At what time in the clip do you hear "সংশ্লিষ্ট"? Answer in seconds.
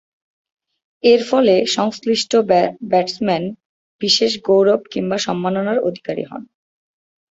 1.67-2.31